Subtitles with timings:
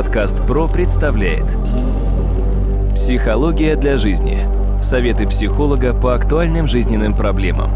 [0.00, 1.44] Подкаст ПРО представляет
[2.94, 4.48] Психология для жизни.
[4.80, 7.70] Советы психолога по актуальным жизненным проблемам.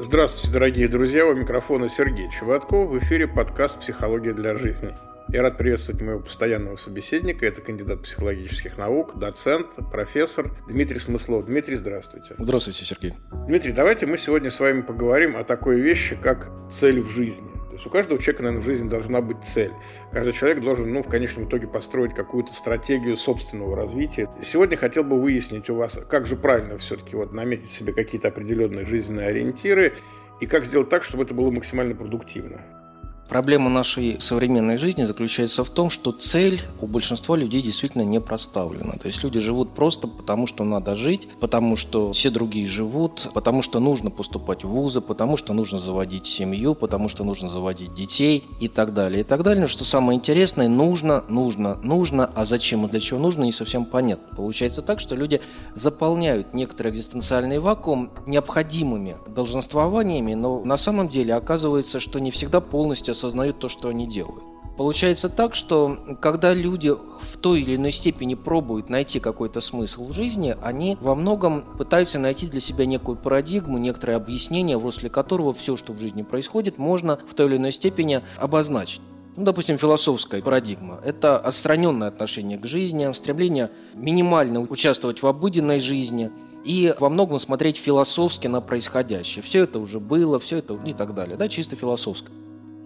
[0.00, 1.24] Здравствуйте, дорогие друзья!
[1.24, 2.90] У микрофона Сергей Чеботков.
[2.90, 4.90] В эфире подкаст «Психология для жизни».
[5.32, 7.46] Я рад приветствовать моего постоянного собеседника.
[7.46, 11.46] Это кандидат психологических наук, доцент, профессор Дмитрий Смыслов.
[11.46, 12.34] Дмитрий, здравствуйте.
[12.36, 13.14] Здравствуйте, Сергей.
[13.46, 17.48] Дмитрий, давайте мы сегодня с вами поговорим о такой вещи, как цель в жизни.
[17.68, 19.70] То есть у каждого человека, наверное, в жизни должна быть цель.
[20.10, 24.28] Каждый человек должен, ну, в конечном итоге построить какую-то стратегию собственного развития.
[24.42, 28.84] Сегодня хотел бы выяснить у вас, как же правильно все-таки вот наметить себе какие-то определенные
[28.84, 29.92] жизненные ориентиры
[30.40, 32.79] и как сделать так, чтобы это было максимально продуктивно.
[33.30, 38.94] Проблема нашей современной жизни заключается в том, что цель у большинства людей действительно не проставлена.
[38.94, 43.62] То есть люди живут просто потому, что надо жить, потому что все другие живут, потому
[43.62, 48.42] что нужно поступать в вузы, потому что нужно заводить семью, потому что нужно заводить детей
[48.58, 49.62] и так далее, и так далее.
[49.62, 53.84] Но что самое интересное, нужно, нужно, нужно, а зачем и для чего нужно, не совсем
[53.84, 54.34] понятно.
[54.34, 55.40] Получается так, что люди
[55.76, 63.14] заполняют некоторый экзистенциальный вакуум необходимыми долженствованиями, но на самом деле оказывается, что не всегда полностью
[63.20, 64.44] осознают то, что они делают.
[64.76, 70.14] Получается так, что когда люди в той или иной степени пробуют найти какой-то смысл в
[70.14, 75.52] жизни, они во многом пытаются найти для себя некую парадигму, некоторое объяснение, в русле которого
[75.52, 79.02] все, что в жизни происходит, можно в той или иной степени обозначить.
[79.36, 86.30] Ну, допустим, философская парадигма– это отстраненное отношение к жизни, стремление минимально участвовать в обыденной жизни
[86.64, 89.42] и во многом смотреть философски на происходящее.
[89.42, 92.32] Все это уже было, все это и так далее, да, чисто философское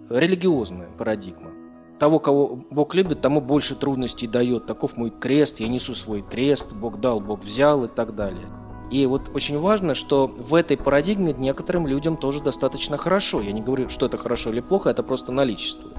[0.09, 1.51] религиозная парадигма.
[1.99, 4.65] Того, кого Бог любит, тому больше трудностей дает.
[4.65, 8.45] Таков мой крест, я несу свой крест, Бог дал, Бог взял и так далее.
[8.91, 13.41] И вот очень важно, что в этой парадигме некоторым людям тоже достаточно хорошо.
[13.41, 15.95] Я не говорю, что это хорошо или плохо, это просто наличествует.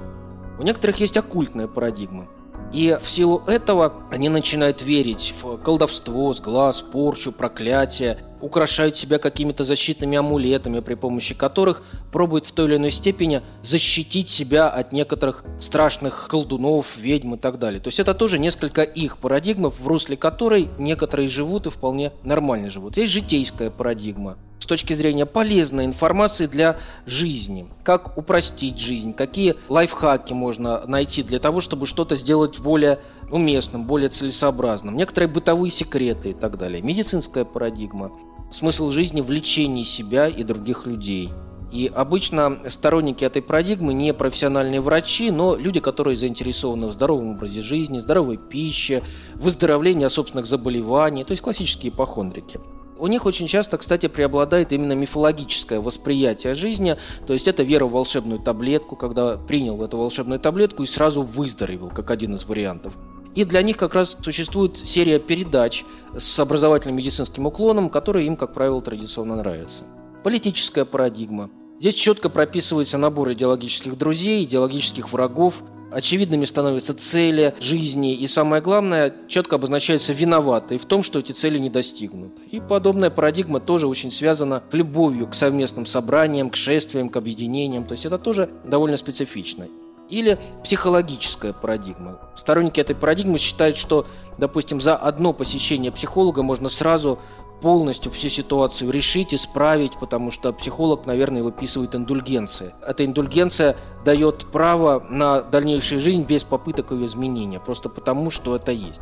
[0.59, 2.26] У некоторых есть оккультная парадигма.
[2.72, 9.64] И в силу этого они начинают верить в колдовство, сглаз, порчу, проклятие, украшают себя какими-то
[9.64, 11.82] защитными амулетами, при помощи которых
[12.12, 17.58] пробуют в той или иной степени защитить себя от некоторых страшных колдунов, ведьм и так
[17.58, 17.80] далее.
[17.80, 22.70] То есть это тоже несколько их парадигмов, в русле которой некоторые живут и вполне нормально
[22.70, 22.97] живут.
[22.97, 26.76] Есть житейская парадигма с точки зрения полезной информации для
[27.06, 27.68] жизни.
[27.84, 32.98] Как упростить жизнь, какие лайфхаки можно найти для того, чтобы что-то сделать более
[33.31, 34.97] уместным, более целесообразным.
[34.97, 36.82] Некоторые бытовые секреты и так далее.
[36.82, 38.12] Медицинская парадигма.
[38.50, 41.31] Смысл жизни в лечении себя и других людей.
[41.72, 47.60] И обычно сторонники этой парадигмы не профессиональные врачи, но люди, которые заинтересованы в здоровом образе
[47.60, 49.03] жизни, здоровой пище,
[49.34, 52.60] выздоровлении от собственных заболеваний, то есть классические ипохондрики.
[52.98, 57.91] У них очень часто, кстати, преобладает именно мифологическое восприятие жизни, то есть это вера в
[57.91, 62.94] волшебную таблетку, когда принял эту волшебную таблетку и сразу выздоровел, как один из вариантов.
[63.36, 65.84] И для них как раз существует серия передач
[66.19, 69.84] с образовательным медицинским уклоном, которые им, как правило, традиционно нравятся.
[70.24, 71.50] Политическая парадигма.
[71.78, 79.14] Здесь четко прописывается набор идеологических друзей, идеологических врагов– очевидными становятся цели жизни, и самое главное,
[79.28, 82.42] четко обозначается виноватый в том, что эти цели не достигнуты.
[82.50, 87.86] И подобная парадигма тоже очень связана любовью к совместным собраниям, к шествиям, к объединениям.
[87.86, 89.68] То есть это тоже довольно специфично.
[90.08, 92.18] Или психологическая парадигма.
[92.36, 94.06] Сторонники этой парадигмы считают, что,
[94.38, 97.18] допустим, за одно посещение психолога можно сразу
[97.60, 102.74] полностью всю ситуацию решить, исправить, потому что психолог, наверное, выписывает индульгенции.
[102.86, 108.72] Эта индульгенция дает право на дальнейшую жизнь без попыток ее изменения, просто потому, что это
[108.72, 109.00] есть.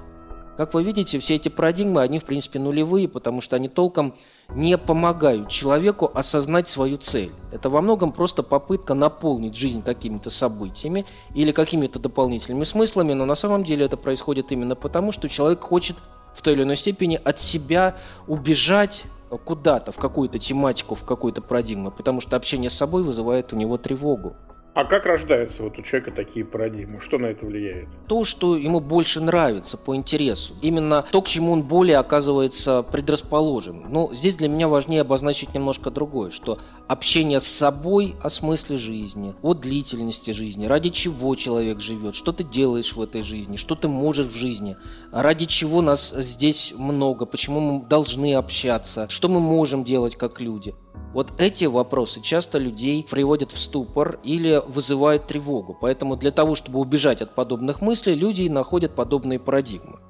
[0.56, 4.14] Как вы видите, все эти парадигмы, они в принципе нулевые, потому что они толком
[4.50, 7.32] не помогают человеку осознать свою цель.
[7.50, 13.34] Это во многом просто попытка наполнить жизнь какими-то событиями или какими-то дополнительными смыслами, но на
[13.34, 15.96] самом деле это происходит именно потому, что человек хочет
[16.34, 17.96] в той или иной степени от себя
[18.28, 19.06] убежать
[19.44, 23.76] куда-то, в какую-то тематику, в какую-то парадигму, потому что общение с собой вызывает у него
[23.76, 24.36] тревогу.
[24.74, 26.98] А как рождаются вот у человека такие парадигмы?
[27.00, 27.86] Что на это влияет?
[28.08, 30.54] То, что ему больше нравится по интересу.
[30.62, 33.84] Именно то, к чему он более оказывается предрасположен.
[33.88, 39.32] Но здесь для меня важнее обозначить немножко другое, что общение с собой о смысле жизни,
[39.42, 43.86] о длительности жизни, ради чего человек живет, что ты делаешь в этой жизни, что ты
[43.86, 44.76] можешь в жизни,
[45.12, 50.74] ради чего нас здесь много, почему мы должны общаться, что мы можем делать как люди–
[51.14, 55.76] вот эти вопросы часто людей приводят в ступор или вызывают тревогу.
[55.80, 60.00] Поэтому для того, чтобы убежать от подобных мыслей, люди находят подобные парадигмы.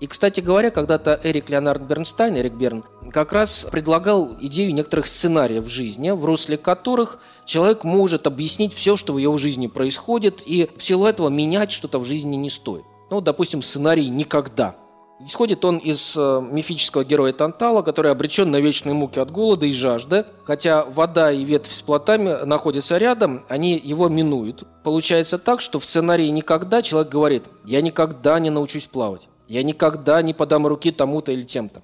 [0.00, 5.68] И, кстати говоря, когда-то Эрик Леонард Бернстайн, Эрик Берн, как раз предлагал идею некоторых сценариев
[5.68, 10.82] жизни, в русле которых человек может объяснить все, что в его жизни происходит, и в
[10.82, 12.84] силу этого менять что-то в жизни не стоит.
[13.10, 14.76] Ну, допустим, сценарий «Никогда».
[15.26, 19.72] Исходит он из э, мифического героя Тантала, который обречен на вечные муки от голода и
[19.72, 20.24] жажды.
[20.44, 24.64] Хотя вода и ветвь с плотами находятся рядом, они его минуют.
[24.82, 29.28] Получается так, что в сценарии «Никогда» человек говорит «Я никогда не научусь плавать».
[29.46, 31.82] Я никогда не подам руки тому-то или тем-то.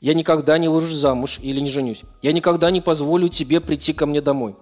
[0.00, 2.02] Я никогда не выжу замуж или не женюсь.
[2.22, 4.54] Я никогда не позволю тебе прийти ко мне домой.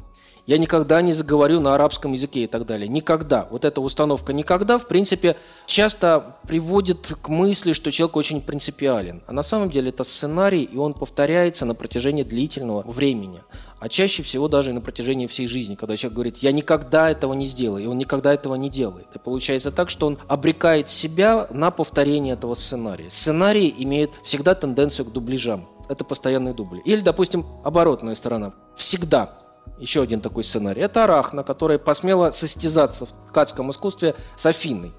[0.47, 2.87] Я никогда не заговорю на арабском языке и так далее.
[2.87, 3.49] Никогда.
[3.51, 5.37] Вот эта установка «никогда», в принципе,
[5.67, 9.23] часто приводит к мысли, что человек очень принципиален.
[9.27, 13.41] А на самом деле это сценарий, и он повторяется на протяжении длительного времени
[13.85, 17.45] а чаще всего даже на протяжении всей жизни, когда человек говорит, я никогда этого не
[17.45, 19.09] сделаю, и он никогда этого не делает.
[19.15, 23.11] И получается так, что он обрекает себя на повторение этого сценария.
[23.11, 25.69] Сценарий имеет всегда тенденцию к дубляжам.
[25.91, 26.81] Это постоянные дубли.
[26.87, 28.55] Или, допустим, оборотная сторона.
[28.75, 29.44] Всегда
[29.79, 30.83] еще один такой сценарий.
[30.83, 34.93] Это Арахна, которая посмела состязаться в ткацком искусстве с Афиной.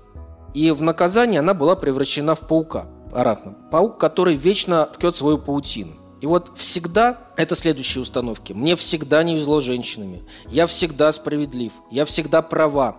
[0.54, 2.88] И в наказание она была превращена в паука.
[3.14, 3.56] Арахна.
[3.72, 5.96] Паук, который вечно ткет свою паутину.
[6.22, 8.54] И вот всегда это следующие установки.
[8.54, 10.26] Мне всегда не везло женщинами.
[10.48, 11.72] Я всегда справедлив.
[11.92, 12.98] Я всегда права.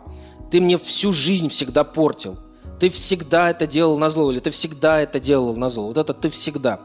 [0.51, 2.39] Ты мне всю жизнь всегда портил.
[2.79, 5.89] Ты всегда это делал на зло, или ты всегда это делал на зло.
[5.89, 6.81] Вот это ты всегда.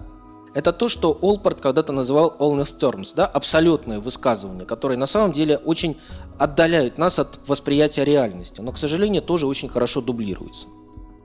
[0.53, 5.57] Это то, что Олпорт когда-то называл allness terms, да, абсолютное высказывание, которые на самом деле
[5.57, 5.97] очень
[6.37, 10.67] отдаляют нас от восприятия реальности, но, к сожалению, тоже очень хорошо дублируются.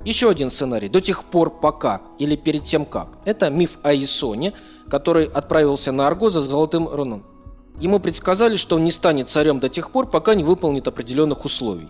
[0.04, 0.88] Еще один сценарий.
[0.88, 3.08] До тех пор пока или перед тем как.
[3.24, 4.52] Это миф о Исоне,
[4.88, 7.24] который отправился на Арго за золотым руном.
[7.80, 11.88] Ему предсказали, что он не станет царем до тех пор, пока не выполнит определенных условий.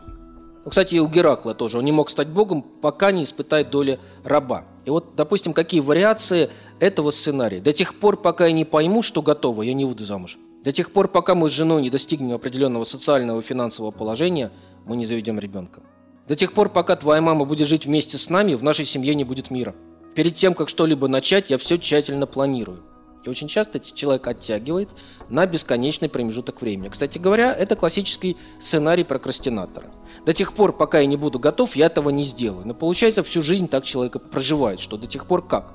[0.64, 1.78] Ну, кстати, и у Геракла тоже.
[1.78, 4.64] Он не мог стать богом, пока не испытает доли раба.
[4.84, 6.50] И вот, допустим, какие вариации
[6.80, 7.60] этого сценария.
[7.60, 10.38] До тех пор, пока я не пойму, что готово, я не выйду замуж.
[10.62, 14.50] До тех пор, пока мы с женой не достигнем определенного социального и финансового положения,
[14.84, 15.80] мы не заведем ребенка.
[16.26, 19.22] До тех пор, пока твоя мама будет жить вместе с нами, в нашей семье не
[19.22, 19.74] будет мира.
[20.16, 22.82] Перед тем, как что-либо начать, я все тщательно планирую.
[23.24, 24.88] И очень часто человек оттягивает
[25.28, 26.88] на бесконечный промежуток времени.
[26.88, 29.90] Кстати говоря, это классический сценарий прокрастинатора.
[30.24, 32.66] До тех пор, пока я не буду готов, я этого не сделаю.
[32.66, 35.74] Но получается, всю жизнь так человек проживает, что до тех пор как.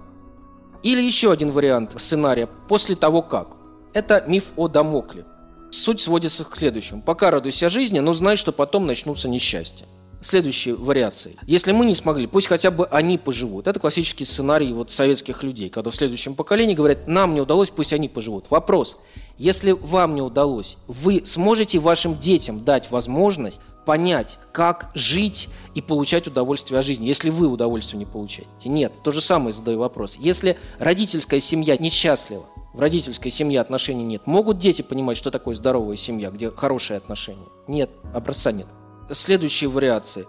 [0.84, 3.58] Или еще один вариант сценария «после того как».
[3.94, 5.26] Это миф о Дамокле.
[5.70, 7.02] Суть сводится к следующему.
[7.02, 9.86] Пока радуйся жизни, но знай, что потом начнутся несчастья
[10.22, 11.36] следующие вариации.
[11.46, 13.68] Если мы не смогли, пусть хотя бы они поживут.
[13.68, 17.94] Это классический сценарий вот советских людей, когда в следующем поколении говорят, нам не удалось, пусть
[17.94, 18.46] они поживут.
[18.50, 18.98] Вопрос,
[19.38, 26.28] если вам не удалось, вы сможете вашим детям дать возможность понять, как жить и получать
[26.28, 28.70] удовольствие от жизни, если вы удовольствие не получаете?
[28.70, 28.94] Нет.
[29.04, 30.18] То же самое задаю вопрос.
[30.20, 35.98] Если родительская семья несчастлива, в родительской семье отношений нет, могут дети понимать, что такое здоровая
[35.98, 37.48] семья, где хорошие отношения?
[37.68, 38.68] Нет, образца нет
[39.12, 40.28] следующие вариации.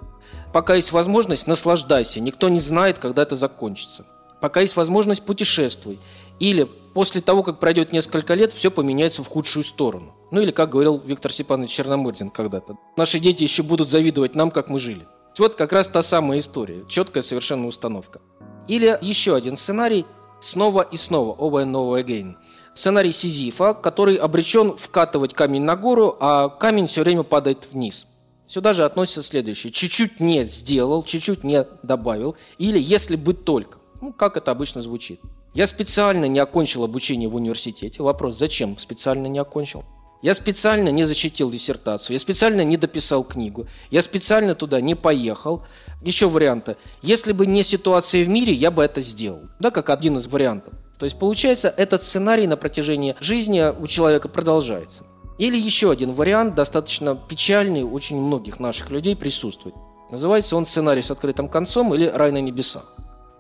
[0.52, 2.20] Пока есть возможность, наслаждайся.
[2.20, 4.04] Никто не знает, когда это закончится.
[4.40, 5.98] Пока есть возможность, путешествуй.
[6.40, 6.64] Или
[6.94, 10.14] после того, как пройдет несколько лет, все поменяется в худшую сторону.
[10.30, 14.68] Ну или, как говорил Виктор Степанович Черномырдин когда-то, наши дети еще будут завидовать нам, как
[14.68, 15.06] мы жили.
[15.38, 18.20] Вот как раз та самая история, четкая совершенно установка.
[18.68, 20.04] Или еще один сценарий,
[20.40, 22.34] снова и снова, over and over again.
[22.74, 28.06] Сценарий Сизифа, который обречен вкатывать камень на гору, а камень все время падает вниз–
[28.46, 29.72] Сюда же относится следующее.
[29.72, 32.36] Чуть-чуть не сделал, чуть-чуть не добавил.
[32.58, 33.78] Или если бы только.
[34.00, 35.20] Ну, как это обычно звучит.
[35.54, 38.02] Я специально не окончил обучение в университете.
[38.02, 39.84] Вопрос, зачем специально не окончил?
[40.22, 45.64] Я специально не защитил диссертацию, я специально не дописал книгу, я специально туда не поехал.
[46.00, 46.76] Еще варианты.
[47.02, 49.42] Если бы не ситуация в мире, я бы это сделал.
[49.58, 50.74] Да, как один из вариантов.
[50.98, 55.04] То есть, получается, этот сценарий на протяжении жизни у человека продолжается.
[55.42, 59.74] Или еще один вариант, достаточно печальный, очень многих наших людей присутствует.
[60.12, 62.94] Называется он «Сценарий с открытым концом» или «Рай на небесах».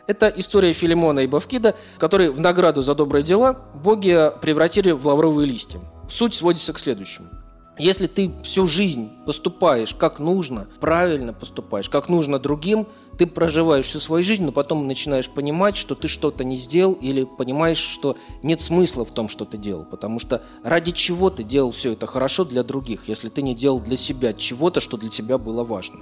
[0.08, 3.52] Это история Филимона и Бавкида, которые в награду за добрые дела
[3.84, 5.78] боги превратили в лавровые листья.
[6.10, 7.28] Суть сводится к следующему.
[7.78, 12.88] Если ты всю жизнь поступаешь как нужно, правильно поступаешь, как нужно другим,
[13.18, 17.24] ты проживаешь всю свою жизнь, но потом начинаешь понимать, что ты что-то не сделал, или
[17.24, 19.84] понимаешь, что нет смысла в том, что ты делал.
[19.84, 23.80] Потому что ради чего ты делал все это хорошо для других, если ты не делал
[23.80, 26.00] для себя чего-то, что для тебя было важно.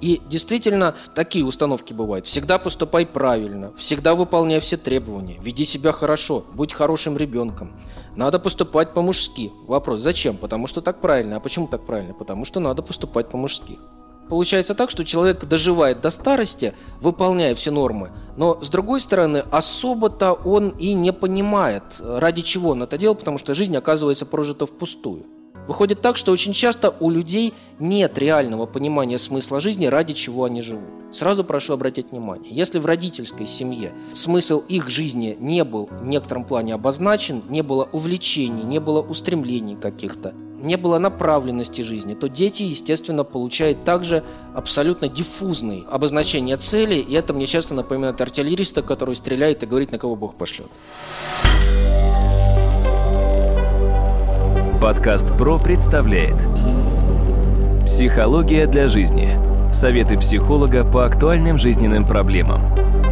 [0.00, 2.26] И действительно, такие установки бывают.
[2.26, 7.72] Всегда поступай правильно, всегда выполняй все требования, веди себя хорошо, будь хорошим ребенком.
[8.16, 9.50] Надо поступать по-мужски.
[9.66, 10.36] Вопрос, зачем?
[10.36, 11.36] Потому что так правильно.
[11.36, 12.14] А почему так правильно?
[12.14, 13.78] Потому что надо поступать по-мужски.
[14.28, 20.32] Получается так, что человек доживает до старости, выполняя все нормы, но с другой стороны, особо-то
[20.32, 25.26] он и не понимает, ради чего он это делал, потому что жизнь оказывается прожита впустую.
[25.66, 30.60] Выходит так, что очень часто у людей нет реального понимания смысла жизни, ради чего они
[30.60, 30.84] живут.
[31.10, 36.44] Сразу прошу обратить внимание, если в родительской семье смысл их жизни не был в некотором
[36.44, 42.62] плане обозначен, не было увлечений, не было устремлений каких-то, не было направленности жизни, то дети,
[42.62, 49.62] естественно, получают также абсолютно диффузные обозначения цели, и это мне часто напоминает артиллериста, который стреляет
[49.62, 50.68] и говорит, на кого Бог пошлет.
[54.80, 56.36] Подкаст ПРО представляет
[57.86, 59.38] Психология для жизни.
[59.72, 63.03] Советы психолога по актуальным жизненным проблемам.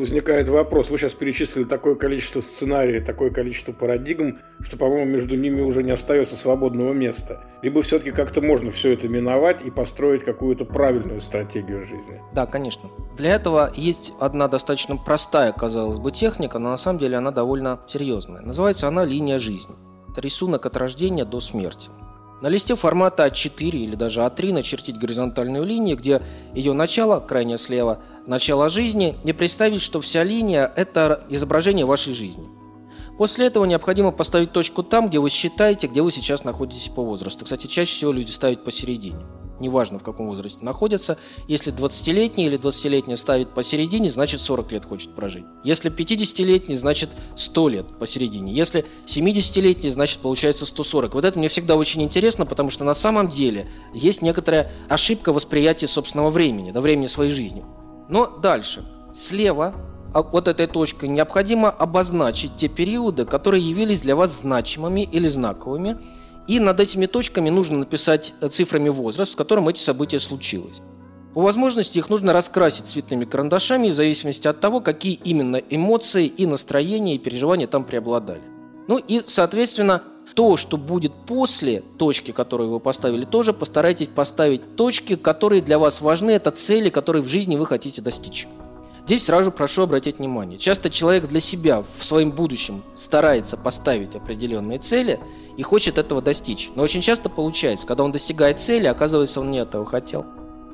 [0.00, 0.90] Возникает вопрос.
[0.90, 5.92] Вы сейчас перечислили такое количество сценариев, такое количество парадигм, что, по-моему, между ними уже не
[5.92, 7.44] остается свободного места.
[7.62, 12.20] Либо все-таки как-то можно все это миновать и построить какую-то правильную стратегию жизни.
[12.34, 12.90] Да, конечно.
[13.16, 17.80] Для этого есть одна достаточно простая, казалось бы, техника, но на самом деле она довольно
[17.86, 18.40] серьезная.
[18.40, 19.74] Называется она линия жизни.
[20.10, 21.90] Это рисунок от рождения до смерти.
[22.40, 26.22] На листе формата А4 или даже А3 начертить горизонтальную линию, где
[26.54, 32.48] ее начало, крайне слева, начало жизни, и представить, что вся линия– это изображение вашей жизни.
[33.20, 37.44] После этого необходимо поставить точку там, где вы считаете, где вы сейчас находитесь по возрасту.
[37.44, 39.20] Кстати, чаще всего люди ставят посередине
[39.58, 41.18] неважно в каком возрасте находятся.
[41.46, 45.44] Если 20-летний или 20-летний ставит посередине, значит 40 лет хочет прожить.
[45.64, 48.54] Если 50-летний, значит 100 лет посередине.
[48.54, 51.12] Если 70-летний, значит получается 140.
[51.12, 55.88] Вот это мне всегда очень интересно, потому что на самом деле есть некоторая ошибка восприятия
[55.88, 57.66] собственного времени, до времени своей жизни.
[58.08, 58.82] Но дальше.
[59.12, 59.74] Слева
[60.14, 65.98] вот этой точкой необходимо обозначить те периоды, которые явились для вас значимыми или знаковыми,
[66.46, 70.80] и над этими точками нужно написать э, цифрами возраст, в котором эти события случилось.
[71.34, 76.44] По возможности их нужно раскрасить цветными карандашами в зависимости от того, какие именно эмоции и
[76.44, 78.42] настроения и переживания там преобладали.
[78.88, 80.02] Ну и, соответственно,
[80.34, 86.00] то, что будет после точки, которую вы поставили, тоже постарайтесь поставить точки, которые для вас
[86.00, 88.48] важны, это цели, которые в жизни вы хотите достичь.
[89.10, 90.56] Здесь сразу прошу обратить внимание.
[90.56, 95.18] Часто человек для себя в своем будущем старается поставить определенные цели
[95.56, 96.70] и хочет этого достичь.
[96.76, 100.26] Но очень часто получается, когда он достигает цели, оказывается, он не этого хотел.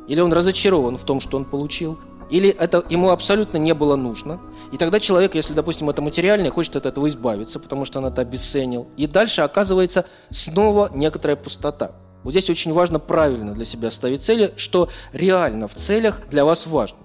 [0.06, 1.98] Или он разочарован в том, что он получил.
[2.28, 4.38] Или это ему абсолютно не было нужно.
[4.70, 8.20] И тогда человек, если, допустим, это материальное, хочет от этого избавиться, потому что он это
[8.20, 8.86] обесценил.
[8.98, 11.92] И дальше оказывается снова некоторая пустота.
[12.22, 16.66] Вот здесь очень важно правильно для себя ставить цели, что реально в целях для вас
[16.66, 16.98] важно.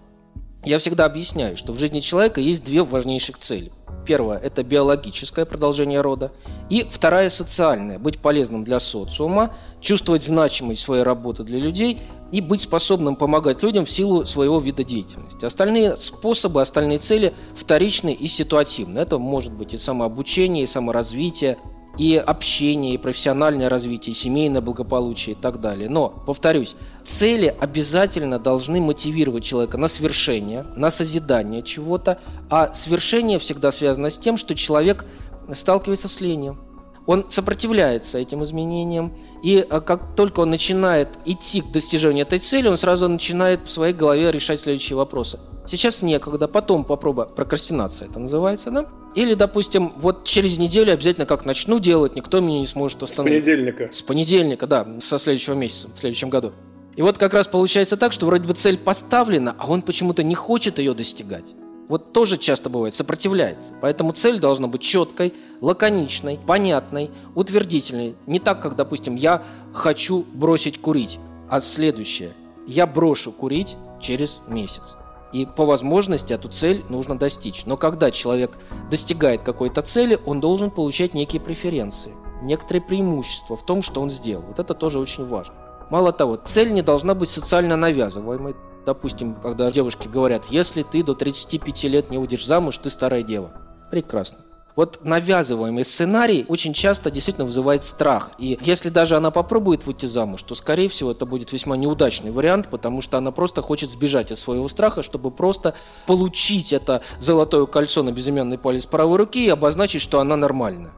[0.63, 3.71] Я всегда объясняю, что в жизни человека есть две важнейших цели.
[4.05, 6.31] Первое– это биологическое продолжение рода.
[6.69, 11.99] И вторая– социальная– быть полезным для социума, чувствовать значимость своей работы для людей
[12.31, 15.45] и быть способным помогать людям в силу своего вида деятельности.
[15.45, 18.99] Остальные способы, остальные цели вторичны и ситуативны.
[18.99, 21.57] Это может быть и самообучение, и саморазвитие,
[22.01, 25.87] и общение, и профессиональное развитие, и семейное благополучие и так далее.
[25.87, 32.17] Но, повторюсь, цели обязательно должны мотивировать человека на свершение, на созидание чего-то,
[32.49, 35.05] а свершение всегда связано с тем, что человек
[35.53, 36.59] сталкивается с лением.
[37.05, 42.67] Он сопротивляется этим изменениям, и а, как только он начинает идти к достижению этой цели,
[42.67, 45.39] он сразу начинает в своей голове решать следующие вопросы.
[45.67, 48.87] Сейчас некогда, потом попробуй, прокрастинация это называется, да?
[49.13, 53.43] Или, допустим, вот через неделю обязательно как начну делать, никто меня не сможет остановить.
[53.43, 53.89] С понедельника.
[53.91, 56.53] С понедельника, да, со следующего месяца, в следующем году.
[56.95, 60.35] И вот как раз получается так, что вроде бы цель поставлена, а он почему-то не
[60.35, 61.45] хочет ее достигать.
[61.87, 63.73] Вот тоже часто бывает, сопротивляется.
[63.81, 68.15] Поэтому цель должна быть четкой, лаконичной, понятной, утвердительной.
[68.27, 72.31] Не так, как, допустим, я хочу бросить курить, а следующее.
[72.65, 74.95] Я брошу курить через месяц.
[75.31, 77.65] И по возможности эту цель нужно достичь.
[77.65, 78.57] Но когда человек
[78.89, 84.43] достигает какой-то цели, он должен получать некие преференции, некоторые преимущества в том, что он сделал.
[84.47, 85.55] Вот это тоже очень важно.
[85.89, 88.55] Мало того, цель не должна быть социально навязываемой.
[88.85, 93.51] Допустим, когда девушки говорят, если ты до 35 лет не выйдешь замуж, ты старая дева.
[93.91, 94.39] Прекрасно.
[94.75, 98.31] Вот навязываемый сценарий очень часто действительно вызывает страх.
[98.37, 102.69] И если даже она попробует выйти замуж, то, скорее всего, это будет весьма неудачный вариант,
[102.69, 105.73] потому что она просто хочет сбежать от своего страха, чтобы просто
[106.07, 110.91] получить это золотое кольцо на безымянный палец правой руки и обозначить, что она нормальная.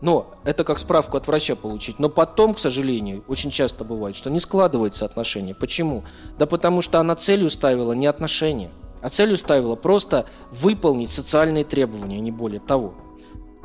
[0.00, 1.98] Но это как справку от врача получить.
[1.98, 5.54] Но потом, к сожалению, очень часто бывает, что не складывается отношение.
[5.54, 6.04] Почему?
[6.38, 8.70] Да потому что она целью ставила не отношения,
[9.02, 12.94] а целью ставила просто выполнить социальные требования, не более того.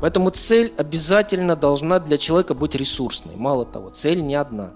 [0.00, 3.36] Поэтому цель обязательно должна для человека быть ресурсной.
[3.36, 4.72] Мало того, цель не одна.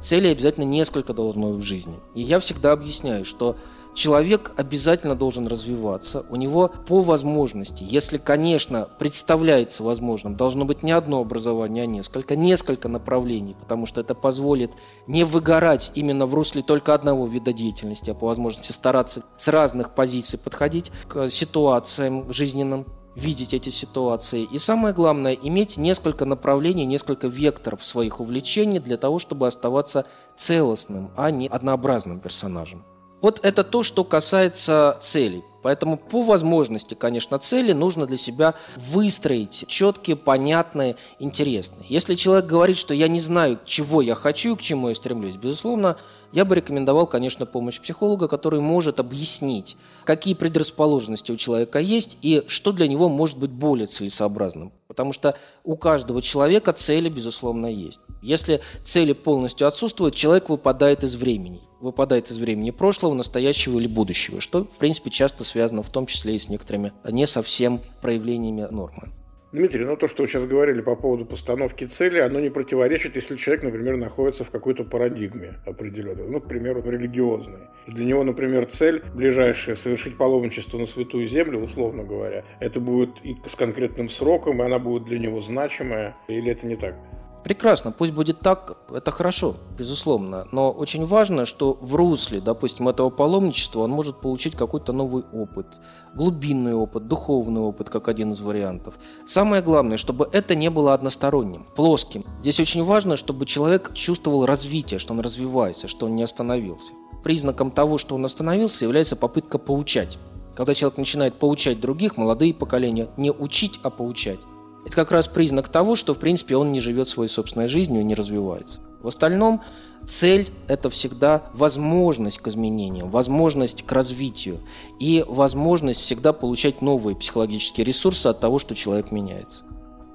[0.00, 2.00] Целей обязательно несколько должно быть в жизни.
[2.14, 3.56] И я всегда объясняю, что
[3.94, 6.24] человек обязательно должен развиваться.
[6.30, 12.36] У него по возможности, если, конечно, представляется возможным, должно быть не одно образование, а несколько,
[12.36, 14.70] несколько направлений, потому что это позволит
[15.06, 19.94] не выгорать именно в русле только одного вида деятельности, а по возможности стараться с разных
[19.94, 24.42] позиций подходить к ситуациям жизненным, видеть эти ситуации.
[24.42, 31.10] И самое главное, иметь несколько направлений, несколько векторов своих увлечений для того, чтобы оставаться целостным,
[31.16, 32.84] а не однообразным персонажем.
[33.20, 35.44] Вот это то, что касается целей.
[35.62, 41.86] Поэтому по возможности, конечно, цели нужно для себя выстроить четкие, понятные, интересные.
[41.88, 45.36] Если человек говорит, что я не знаю, чего я хочу и к чему я стремлюсь,
[45.36, 45.98] безусловно,
[46.32, 52.42] я бы рекомендовал, конечно, помощь психолога, который может объяснить, какие предрасположенности у человека есть и
[52.46, 54.72] что для него может быть более целесообразным.
[54.88, 58.00] Потому что у каждого человека цели, безусловно, есть.
[58.22, 61.60] Если цели полностью отсутствуют, человек выпадает из времени.
[61.80, 66.36] Выпадает из времени прошлого, настоящего или будущего, что, в принципе, часто связано в том числе
[66.36, 69.10] и с некоторыми не совсем проявлениями нормы.
[69.52, 73.36] Дмитрий, ну то, что вы сейчас говорили по поводу постановки цели, оно не противоречит, если
[73.36, 77.60] человек, например, находится в какой-то парадигме определенной, ну, к примеру, религиозной.
[77.86, 83.10] И для него, например, цель ближайшая– совершить паломничество на Святую Землю, условно говоря, это будет
[83.24, 86.96] и с конкретным сроком, и она будет для него значимая, или это не так?
[87.44, 90.46] Прекрасно, пусть будет так, это хорошо, безусловно.
[90.52, 95.66] Но очень важно, что в русле, допустим, этого паломничества он может получить какой-то новый опыт,
[96.14, 98.94] глубинный опыт, духовный опыт, как один из вариантов.
[99.26, 102.24] Самое главное, чтобы это не было односторонним, плоским.
[102.40, 106.92] Здесь очень важно, чтобы человек чувствовал развитие, что он развивается, что он не остановился.
[107.24, 110.16] Признаком того, что он остановился, является попытка поучать.
[110.54, 114.40] Когда человек начинает поучать других, молодые поколения, не учить, а поучать,
[114.84, 118.04] это как раз признак того, что, в принципе, он не живет своей собственной жизнью и
[118.04, 118.80] не развивается.
[119.00, 119.62] В остальном
[120.06, 124.60] цель– это всегда возможность к изменениям, возможность к развитию
[125.00, 129.64] и возможность всегда получать новые психологические ресурсы от того, что человек меняется.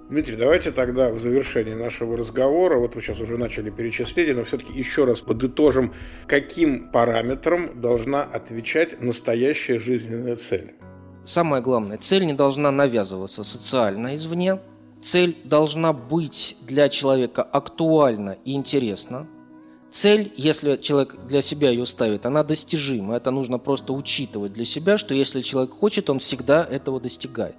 [0.10, 4.72] Дмитрий, давайте тогда в завершении нашего разговора, вот вы сейчас уже начали перечисление, но все-таки
[4.72, 5.94] еще раз подытожим,
[6.28, 10.76] каким параметрам должна отвечать настоящая жизненная цель.
[11.28, 14.62] Самое главное, цель не должна навязываться социально извне.
[15.02, 19.28] Цель должна быть для человека актуальна и интересна.
[19.92, 23.18] Цель, если человек для себя ее ставит, она достижима.
[23.18, 27.58] Это нужно просто учитывать для себя, что если человек хочет, он всегда этого достигает.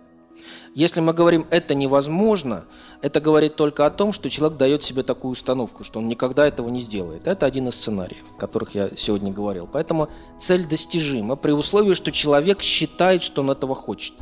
[0.75, 2.65] Если мы говорим «это невозможно»,
[3.01, 6.69] это говорит только о том, что человек дает себе такую установку, что он никогда этого
[6.69, 7.27] не сделает.
[7.27, 9.69] Это один из сценариев, о которых я сегодня говорил.
[9.73, 14.15] Поэтому цель достижима при условии, что человек считает, что он этого хочет.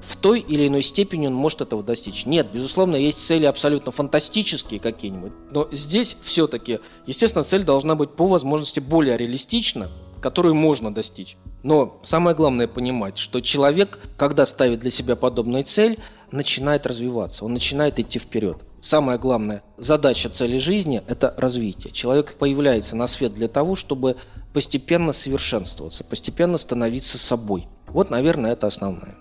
[0.00, 2.24] В той или иной степени он может этого достичь.
[2.24, 5.32] Нет, безусловно, есть цели абсолютно фантастические какие-нибудь.
[5.50, 11.36] Но здесь все-таки, естественно, цель должна быть по возможности более реалистична, которую можно достичь.
[11.62, 15.98] Но самое главное понимать, что человек, когда ставит для себя подобную цель,
[16.30, 18.58] начинает развиваться, он начинает идти вперед.
[18.80, 21.92] Самая главная задача цели жизни– это развитие.
[21.92, 24.16] Человек появляется на свет для того, чтобы
[24.52, 27.66] постепенно совершенствоваться, постепенно становиться собой.
[27.88, 29.16] Вот, наверное, это основное.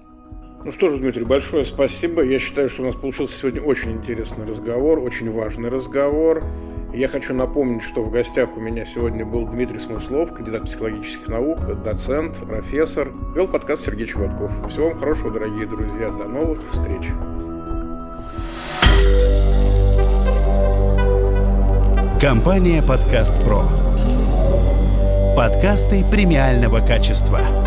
[0.63, 2.23] Ну что же, Дмитрий, большое спасибо.
[2.23, 6.43] Я считаю, что у нас получился сегодня очень интересный разговор, очень важный разговор.
[6.93, 11.59] Я хочу напомнить, что в гостях у меня сегодня был Дмитрий Смыслов, кандидат психологических наук,
[11.83, 13.11] доцент, профессор.
[13.35, 14.51] Вел подкаст Сергей Чеботков.
[14.69, 16.09] Всего вам хорошего, дорогие друзья.
[16.11, 17.07] До новых встреч.
[22.21, 23.63] Компания «Подкаст Про».
[25.35, 27.66] Подкасты премиального качества.